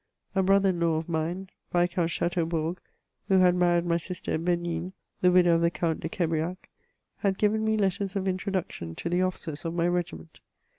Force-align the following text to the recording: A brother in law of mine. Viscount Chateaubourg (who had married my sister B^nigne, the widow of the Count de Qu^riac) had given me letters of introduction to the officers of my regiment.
A 0.33 0.41
brother 0.41 0.69
in 0.69 0.79
law 0.79 0.95
of 0.95 1.07
mine. 1.07 1.51
Viscount 1.71 2.09
Chateaubourg 2.09 2.81
(who 3.27 3.37
had 3.37 3.53
married 3.53 3.85
my 3.85 3.97
sister 3.97 4.39
B^nigne, 4.39 4.93
the 5.21 5.29
widow 5.29 5.53
of 5.53 5.61
the 5.61 5.69
Count 5.69 5.99
de 5.99 6.09
Qu^riac) 6.09 6.57
had 7.17 7.37
given 7.37 7.63
me 7.63 7.77
letters 7.77 8.15
of 8.15 8.27
introduction 8.27 8.95
to 8.95 9.09
the 9.09 9.21
officers 9.21 9.63
of 9.63 9.75
my 9.75 9.87
regiment. 9.87 10.39